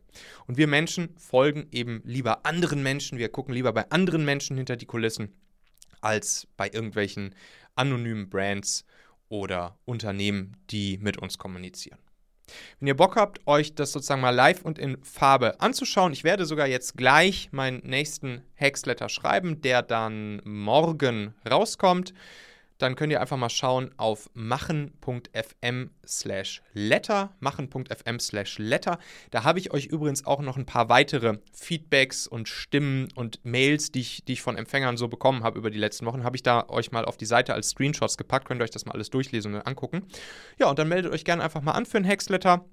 Und 0.47 0.57
wir 0.57 0.67
Menschen 0.67 1.15
folgen 1.19 1.67
eben 1.73 2.03
lieber 2.05 2.47
anderen 2.47 2.83
Menschen, 2.83 3.19
wir 3.19 3.29
gucken 3.29 3.55
lieber 3.55 3.73
bei 3.73 3.91
anderen 3.91 4.25
Menschen 4.25 4.57
hinter 4.57 4.77
die 4.77 4.87
Kulissen, 4.87 5.33
als 6.01 6.47
bei 6.57 6.69
irgendwelchen 6.69 7.35
anonymen 7.75 8.31
Brands 8.31 8.85
oder 9.29 9.79
Unternehmen, 9.85 10.57
die 10.71 10.99
mit 10.99 11.19
uns 11.19 11.39
kommunizieren. 11.39 11.99
Wenn 12.79 12.87
ihr 12.87 12.97
Bock 12.97 13.17
habt, 13.17 13.45
euch 13.49 13.75
das 13.75 13.91
sozusagen 13.91 14.21
mal 14.21 14.31
live 14.31 14.63
und 14.63 14.79
in 14.79 15.03
Farbe 15.03 15.61
anzuschauen, 15.61 16.13
ich 16.13 16.23
werde 16.23 16.47
sogar 16.47 16.69
jetzt 16.69 16.97
gleich 16.97 17.49
meinen 17.51 17.81
nächsten 17.85 18.43
Hexletter 18.55 19.09
schreiben, 19.09 19.61
der 19.63 19.83
dann 19.83 20.41
morgen 20.45 21.35
rauskommt 21.49 22.15
dann 22.79 22.95
könnt 22.97 23.13
ihr 23.13 23.21
einfach 23.21 23.37
mal 23.37 23.49
schauen 23.49 23.91
auf 23.97 24.31
machen.fm 24.35 25.91
slash 26.07 26.63
letter, 26.73 27.35
machen.fm 27.41 28.19
slash 28.21 28.59
letter. 28.59 28.99
Da 29.31 29.45
habe 29.45 29.59
ich 29.59 29.73
euch 29.73 29.87
übrigens 29.87 30.27
auch 30.27 30.41
noch 30.41 30.57
ein 30.57 30.67
paar 30.67 30.89
weitere 30.89 31.39
Feedbacks 31.53 32.27
und 32.27 32.49
Stimmen 32.49 33.09
und 33.15 33.45
Mails, 33.45 33.93
die 33.93 34.01
ich, 34.01 34.25
die 34.25 34.35
ich 34.35 34.43
von 34.43 34.57
Empfängern 34.57 34.97
so 34.97 35.09
bekommen 35.09 35.43
habe 35.43 35.59
über 35.59 35.71
die 35.71 35.79
letzten 35.79 36.07
Wochen, 36.07 36.25
habe 36.25 36.37
ich 36.37 36.43
da 36.43 36.67
euch 36.69 36.93
mal 36.93 37.05
auf 37.05 37.17
die 37.17 37.27
Seite 37.27 37.55
als 37.55 37.71
Screenshots 37.71 38.17
gepackt. 38.17 38.47
Könnt 38.47 38.61
ihr 38.61 38.65
euch 38.65 38.71
das 38.71 38.87
mal 38.87 38.93
alles 38.93 39.11
durchlesen 39.11 39.55
und 39.55 39.67
angucken. 39.67 40.03
Ja, 40.59 40.69
und 40.69 40.79
dann 40.79 40.89
meldet 40.89 41.13
euch 41.13 41.25
gerne 41.25 41.43
einfach 41.43 41.63
mal 41.63 41.73
an 41.73 41.87
für 41.87 41.99
ein 41.99 42.05
Hexletter. 42.05 42.65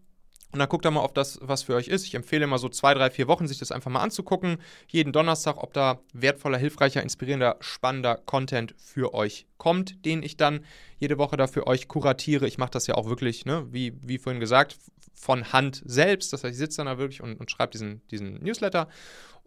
Und 0.53 0.59
dann 0.59 0.69
guckt 0.69 0.85
da 0.85 0.91
mal, 0.91 1.03
ob 1.03 1.15
das 1.15 1.39
was 1.41 1.63
für 1.63 1.73
euch 1.73 1.87
ist. 1.87 2.05
Ich 2.05 2.13
empfehle 2.13 2.43
immer 2.43 2.59
so 2.59 2.69
zwei, 2.69 2.93
drei, 2.93 3.09
vier 3.09 3.27
Wochen, 3.27 3.47
sich 3.47 3.57
das 3.57 3.71
einfach 3.71 3.89
mal 3.89 4.01
anzugucken. 4.01 4.57
Jeden 4.87 5.11
Donnerstag, 5.11 5.57
ob 5.57 5.73
da 5.73 5.99
wertvoller, 6.13 6.59
hilfreicher, 6.59 7.01
inspirierender, 7.01 7.57
spannender 7.59 8.17
Content 8.17 8.75
für 8.77 9.15
euch 9.15 9.47
kommt, 9.57 10.05
den 10.05 10.21
ich 10.21 10.37
dann 10.37 10.63
jede 10.99 11.17
Woche 11.17 11.37
da 11.37 11.47
für 11.47 11.65
euch 11.65 11.87
kuratiere. 11.87 12.47
Ich 12.47 12.59
mache 12.59 12.69
das 12.69 12.85
ja 12.85 12.93
auch 12.93 13.07
wirklich, 13.07 13.45
ne, 13.45 13.65
wie, 13.71 13.93
wie 14.03 14.19
vorhin 14.19 14.39
gesagt, 14.39 14.77
von 15.15 15.51
Hand 15.51 15.81
selbst. 15.85 16.31
Das 16.33 16.43
heißt, 16.43 16.53
ich 16.53 16.59
sitze 16.59 16.77
dann 16.77 16.85
da 16.85 16.99
wirklich 16.99 17.21
und, 17.21 17.39
und 17.39 17.49
schreibe 17.49 17.71
diesen, 17.71 18.05
diesen 18.09 18.35
Newsletter. 18.43 18.87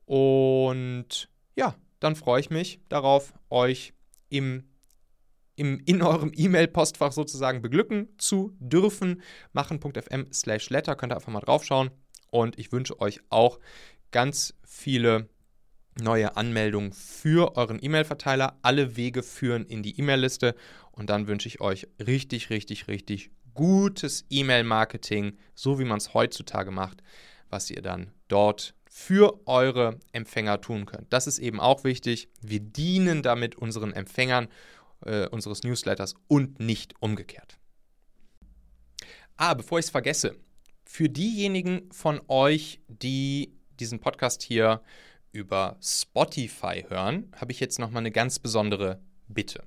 Und 0.06 1.28
ja, 1.54 1.76
dann 2.00 2.16
freue 2.16 2.40
ich 2.40 2.50
mich 2.50 2.80
darauf, 2.88 3.32
euch 3.48 3.94
im 4.28 4.64
im, 5.56 5.80
in 5.84 6.02
eurem 6.02 6.32
E-Mail-Postfach 6.34 7.12
sozusagen 7.12 7.62
beglücken 7.62 8.08
zu 8.18 8.54
dürfen. 8.60 9.22
Machen.fm 9.52 10.26
slash 10.32 10.70
letter, 10.70 10.94
könnt 10.94 11.12
ihr 11.12 11.16
einfach 11.16 11.32
mal 11.32 11.40
draufschauen. 11.40 11.90
Und 12.30 12.58
ich 12.58 12.72
wünsche 12.72 13.00
euch 13.00 13.20
auch 13.30 13.58
ganz 14.12 14.54
viele 14.64 15.28
neue 16.00 16.36
Anmeldungen 16.36 16.92
für 16.92 17.56
euren 17.56 17.82
E-Mail-Verteiler. 17.82 18.58
Alle 18.62 18.96
Wege 18.96 19.22
führen 19.22 19.64
in 19.64 19.82
die 19.82 19.98
E-Mail-Liste. 19.98 20.54
Und 20.92 21.10
dann 21.10 21.26
wünsche 21.26 21.48
ich 21.48 21.60
euch 21.60 21.88
richtig, 21.98 22.50
richtig, 22.50 22.88
richtig 22.88 23.30
gutes 23.54 24.26
E-Mail-Marketing, 24.28 25.38
so 25.54 25.78
wie 25.78 25.84
man 25.84 25.98
es 25.98 26.14
heutzutage 26.14 26.70
macht, 26.70 27.02
was 27.48 27.70
ihr 27.70 27.80
dann 27.80 28.12
dort 28.28 28.74
für 28.88 29.46
eure 29.46 29.98
Empfänger 30.12 30.60
tun 30.60 30.86
könnt. 30.86 31.12
Das 31.12 31.26
ist 31.26 31.38
eben 31.38 31.60
auch 31.60 31.84
wichtig. 31.84 32.28
Wir 32.40 32.60
dienen 32.60 33.22
damit 33.22 33.56
unseren 33.56 33.92
Empfängern 33.92 34.48
äh, 35.04 35.28
unseres 35.28 35.62
Newsletters 35.62 36.14
und 36.28 36.60
nicht 36.60 36.94
umgekehrt. 37.00 37.58
Ah, 39.36 39.54
bevor 39.54 39.78
ich 39.78 39.86
es 39.86 39.90
vergesse, 39.90 40.36
für 40.84 41.08
diejenigen 41.08 41.92
von 41.92 42.20
euch, 42.28 42.80
die 42.88 43.52
diesen 43.78 44.00
Podcast 44.00 44.42
hier 44.42 44.80
über 45.32 45.76
Spotify 45.82 46.84
hören, 46.88 47.30
habe 47.36 47.52
ich 47.52 47.60
jetzt 47.60 47.78
nochmal 47.78 48.00
eine 48.00 48.12
ganz 48.12 48.38
besondere 48.38 49.00
Bitte. 49.28 49.64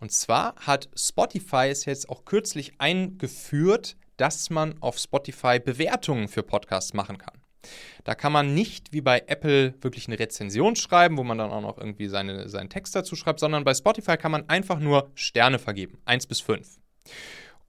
Und 0.00 0.12
zwar 0.12 0.56
hat 0.56 0.88
Spotify 0.94 1.68
es 1.70 1.84
jetzt 1.84 2.08
auch 2.08 2.24
kürzlich 2.24 2.80
eingeführt, 2.80 3.96
dass 4.16 4.50
man 4.50 4.80
auf 4.82 4.98
Spotify 4.98 5.60
Bewertungen 5.60 6.28
für 6.28 6.42
Podcasts 6.42 6.94
machen 6.94 7.18
kann. 7.18 7.35
Da 8.04 8.14
kann 8.14 8.32
man 8.32 8.54
nicht 8.54 8.92
wie 8.92 9.00
bei 9.00 9.24
Apple 9.26 9.74
wirklich 9.80 10.06
eine 10.06 10.18
Rezension 10.18 10.76
schreiben, 10.76 11.16
wo 11.16 11.24
man 11.24 11.38
dann 11.38 11.50
auch 11.50 11.60
noch 11.60 11.78
irgendwie 11.78 12.08
seine, 12.08 12.48
seinen 12.48 12.70
Text 12.70 12.94
dazu 12.94 13.16
schreibt, 13.16 13.40
sondern 13.40 13.64
bei 13.64 13.74
Spotify 13.74 14.16
kann 14.16 14.32
man 14.32 14.48
einfach 14.48 14.78
nur 14.78 15.10
Sterne 15.14 15.58
vergeben. 15.58 15.98
1 16.04 16.26
bis 16.26 16.40
5. 16.40 16.78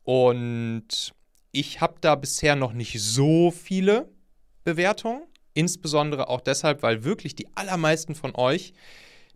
Und 0.04 1.14
ich 1.52 1.82
habe 1.82 1.96
da 2.02 2.16
bisher 2.16 2.56
noch 2.56 2.74
nicht 2.74 3.02
so 3.02 3.52
viele 3.52 4.10
Bewertungen. 4.64 5.24
Insbesondere 5.54 6.30
auch 6.30 6.42
deshalb, 6.42 6.84
weil 6.84 7.04
wirklich 7.04 7.36
die 7.36 7.48
allermeisten 7.56 8.14
von 8.14 8.36
euch 8.36 8.74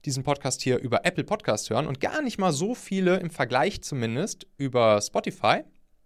diesen 0.06 0.24
Podcast 0.24 0.62
hier 0.62 0.78
über 0.78 1.06
Apple 1.06 1.24
Podcast 1.24 1.70
hören 1.70 1.88
und 1.88 2.00
gar 2.00 2.22
nicht 2.22 2.38
mal 2.38 2.52
so 2.52 2.76
viele 2.76 3.18
im 3.18 3.30
Vergleich 3.30 3.82
zumindest 3.82 4.48
über 4.58 5.02
Spotify. 5.02 5.64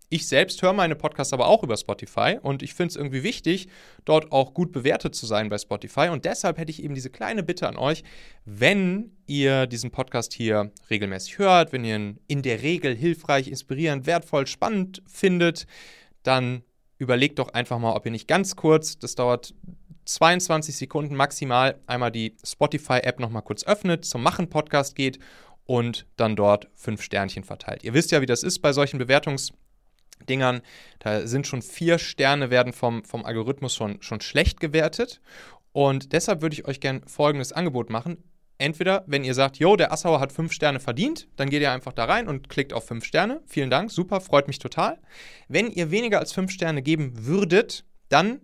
Ich 0.10 0.28
selbst 0.28 0.62
höre 0.62 0.74
meine 0.74 0.96
Podcasts 0.96 1.34
aber 1.34 1.48
auch 1.48 1.64
über 1.64 1.78
Spotify 1.78 2.38
und 2.42 2.62
ich 2.62 2.76
finde 2.76 2.90
es 2.90 2.96
irgendwie 2.96 3.24
wichtig, 3.24 3.68
dort 4.06 4.32
auch 4.32 4.54
gut 4.54 4.72
bewertet 4.72 5.16
zu 5.16 5.26
sein 5.26 5.50
bei 5.50 5.58
Spotify. 5.58 6.10
Und 6.10 6.26
deshalb 6.26 6.58
hätte 6.58 6.70
ich 6.70 6.84
eben 6.84 6.94
diese 6.94 7.10
kleine 7.10 7.42
Bitte 7.42 7.68
an 7.68 7.76
euch, 7.76 8.04
wenn 8.46 9.12
ihr 9.26 9.66
diesen 9.66 9.90
Podcast 9.90 10.34
hier 10.34 10.72
regelmäßig 10.90 11.40
hört, 11.40 11.74
wenn 11.74 11.84
ihr 11.84 11.96
ihn 11.96 12.20
in 12.28 12.44
der 12.44 12.62
Regel 12.62 12.96
hilfreich, 12.96 13.48
inspirierend, 13.48 14.06
wertvoll, 14.06 14.46
spannend 14.46 15.02
findet, 15.08 15.66
dann 16.22 16.64
überlegt 16.98 17.40
doch 17.40 17.50
einfach 17.50 17.80
mal, 17.80 17.96
ob 17.96 18.06
ihr 18.06 18.12
nicht 18.12 18.28
ganz 18.28 18.56
kurz, 18.56 19.00
das 19.00 19.16
dauert 19.16 19.56
22 20.06 20.78
Sekunden 20.78 21.16
maximal, 21.16 21.80
einmal 21.88 22.12
die 22.12 22.38
Spotify-App 22.46 23.20
nochmal 23.20 23.42
kurz 23.42 23.64
öffnet, 23.66 24.06
zum 24.06 24.22
Machen-Podcast 24.22 24.96
geht 24.96 25.18
und 25.66 26.06
dann 26.16 26.36
dort 26.36 26.70
fünf 26.76 27.02
Sternchen 27.02 27.44
verteilt. 27.44 27.84
Ihr 27.84 27.96
wisst 27.96 28.12
ja, 28.12 28.22
wie 28.22 28.28
das 28.28 28.44
ist 28.44 28.60
bei 28.60 28.72
solchen 28.72 29.02
Bewertungs- 29.02 29.52
Dingern, 30.28 30.62
da 31.00 31.28
sind 31.28 31.48
schon 31.48 31.62
vier 31.62 32.00
Sterne, 32.00 32.50
werden 32.50 32.74
vom, 32.74 33.04
vom 33.04 33.26
Algorithmus 33.26 33.76
schon, 33.76 34.02
schon 34.02 34.22
schlecht 34.22 34.60
gewertet. 34.60 35.22
Und 35.72 36.14
deshalb 36.14 36.42
würde 36.42 36.54
ich 36.54 36.68
euch 36.68 36.80
gerne 36.80 37.02
folgendes 37.06 37.52
Angebot 37.52 37.90
machen. 37.90 38.24
Entweder, 38.58 39.04
wenn 39.08 39.26
ihr 39.26 39.34
sagt, 39.34 39.58
yo, 39.58 39.76
der 39.76 39.92
Assauer 39.92 40.22
hat 40.22 40.32
fünf 40.32 40.54
Sterne 40.54 40.80
verdient, 40.80 41.28
dann 41.36 41.50
geht 41.50 41.62
ihr 41.62 41.72
einfach 41.72 41.92
da 41.92 42.06
rein 42.06 42.30
und 42.30 42.48
klickt 42.48 42.72
auf 42.72 42.88
fünf 42.88 43.04
Sterne. 43.04 43.42
Vielen 43.46 43.70
Dank, 43.70 43.92
super, 43.92 44.22
freut 44.22 44.48
mich 44.48 44.60
total. 44.60 44.98
Wenn 45.50 45.70
ihr 45.70 45.92
weniger 45.92 46.20
als 46.20 46.32
fünf 46.32 46.52
Sterne 46.52 46.82
geben 46.82 47.26
würdet, 47.26 47.84
dann 48.08 48.40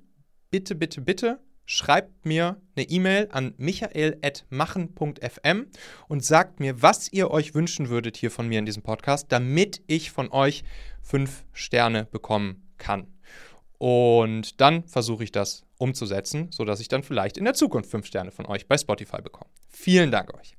bitte, 0.50 0.76
bitte, 0.76 1.00
bitte 1.00 1.40
schreibt 1.72 2.26
mir 2.26 2.58
eine 2.76 2.90
E-Mail 2.90 3.30
an 3.32 3.54
michael.machen.fm 3.58 5.68
und 6.10 6.26
sagt 6.26 6.60
mir, 6.60 6.82
was 6.82 7.14
ihr 7.14 7.32
euch 7.32 7.56
wünschen 7.56 7.88
würdet 7.88 8.18
hier 8.18 8.30
von 8.30 8.50
mir 8.50 8.60
in 8.60 8.66
diesem 8.66 8.84
Podcast, 8.84 9.32
damit 9.32 9.82
ich 9.88 10.12
von 10.12 10.30
euch 10.34 10.66
fünf 11.02 11.46
Sterne 11.54 12.10
bekommen 12.12 12.74
kann. 12.78 13.08
Und 13.78 14.60
dann 14.60 14.84
versuche 14.84 15.24
ich 15.24 15.32
das 15.32 15.64
umzusetzen, 15.78 16.50
sodass 16.52 16.82
ich 16.82 16.90
dann 16.90 17.04
vielleicht 17.04 17.38
in 17.38 17.46
der 17.46 17.54
Zukunft 17.54 17.90
fünf 17.90 18.06
Sterne 18.06 18.32
von 18.32 18.46
euch 18.48 18.68
bei 18.68 18.78
Spotify 18.78 19.22
bekomme. 19.22 19.50
Vielen 19.70 20.12
Dank 20.12 20.38
euch. 20.38 20.58